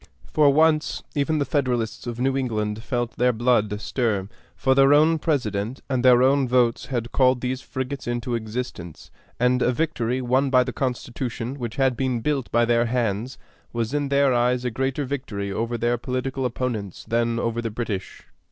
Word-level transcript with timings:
For 0.25 0.49
once, 0.51 1.03
even 1.13 1.37
the 1.37 1.45
Federalists 1.45 2.07
of 2.07 2.19
New 2.19 2.35
England 2.35 2.81
felt 2.81 3.17
their 3.17 3.31
blood 3.31 3.79
stir; 3.79 4.29
for 4.55 4.73
their 4.73 4.95
own 4.95 5.19
President 5.19 5.81
and 5.91 6.03
their 6.03 6.23
own 6.23 6.47
votes 6.47 6.87
had 6.87 7.11
called 7.11 7.39
these 7.41 7.61
frigates 7.61 8.07
into 8.07 8.33
existence, 8.33 9.11
and 9.39 9.61
a 9.61 9.71
victory 9.71 10.19
won 10.19 10.49
by 10.49 10.63
the 10.63 10.73
Constitution, 10.73 11.53
which 11.59 11.75
had 11.75 11.95
been 11.95 12.21
built 12.21 12.51
by 12.51 12.65
their 12.65 12.85
hands, 12.87 13.37
was 13.73 13.93
in 13.93 14.09
their 14.09 14.33
eyes 14.33 14.65
a 14.65 14.71
greater 14.71 15.05
victory 15.05 15.51
over 15.51 15.77
their 15.77 15.99
political 15.99 16.45
opponents 16.45 17.05
than 17.07 17.37
over 17.37 17.61
the 17.61 17.69
British. 17.69 18.23